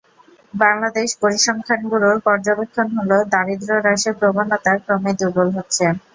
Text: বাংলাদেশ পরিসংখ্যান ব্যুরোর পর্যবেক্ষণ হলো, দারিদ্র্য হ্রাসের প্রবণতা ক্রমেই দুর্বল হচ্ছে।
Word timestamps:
বাংলাদেশ 0.53 1.09
পরিসংখ্যান 1.21 1.81
ব্যুরোর 1.83 2.17
পর্যবেক্ষণ 2.27 2.87
হলো, 2.97 3.17
দারিদ্র্য 3.33 3.79
হ্রাসের 3.79 4.13
প্রবণতা 4.19 4.71
ক্রমেই 4.83 5.15
দুর্বল 5.19 5.47
হচ্ছে। 5.57 5.85